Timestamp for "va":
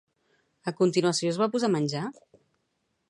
1.43-1.49